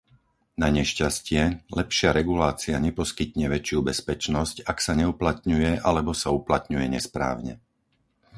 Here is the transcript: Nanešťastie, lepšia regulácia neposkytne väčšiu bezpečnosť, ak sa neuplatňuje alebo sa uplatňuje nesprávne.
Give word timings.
Nanešťastie, 0.63 1.41
lepšia 1.79 2.09
regulácia 2.19 2.75
neposkytne 2.87 3.45
väčšiu 3.55 3.79
bezpečnosť, 3.89 4.55
ak 4.71 4.77
sa 4.85 4.93
neuplatňuje 5.01 5.71
alebo 5.89 6.11
sa 6.21 6.29
uplatňuje 6.39 6.87
nesprávne. 6.95 7.53